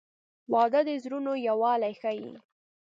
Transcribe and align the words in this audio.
•واده 0.53 0.79
د 0.87 0.89
زړونو 1.03 1.31
یووالی 1.47 1.93
ښیي. 2.01 2.31